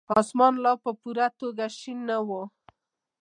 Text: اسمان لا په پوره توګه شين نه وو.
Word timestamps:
اسمان 0.21 0.53
لا 0.63 0.73
په 0.83 0.91
پوره 0.99 1.27
توګه 1.39 1.65
شين 1.77 1.99
نه 2.09 2.17
وو. 2.27 2.43